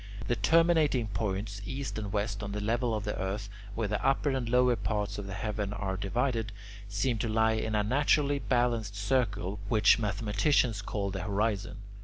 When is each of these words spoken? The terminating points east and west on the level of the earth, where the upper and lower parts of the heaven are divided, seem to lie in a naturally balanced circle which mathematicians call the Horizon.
The 0.25 0.35
terminating 0.35 1.09
points 1.09 1.61
east 1.63 1.99
and 1.99 2.11
west 2.11 2.41
on 2.41 2.53
the 2.53 2.59
level 2.59 2.95
of 2.95 3.03
the 3.03 3.15
earth, 3.21 3.49
where 3.75 3.87
the 3.87 4.03
upper 4.03 4.31
and 4.31 4.49
lower 4.49 4.75
parts 4.75 5.19
of 5.19 5.27
the 5.27 5.35
heaven 5.35 5.73
are 5.73 5.95
divided, 5.95 6.51
seem 6.89 7.19
to 7.19 7.29
lie 7.29 7.51
in 7.51 7.75
a 7.75 7.83
naturally 7.83 8.39
balanced 8.39 8.95
circle 8.95 9.59
which 9.69 9.99
mathematicians 9.99 10.81
call 10.81 11.11
the 11.11 11.21
Horizon. 11.21 11.83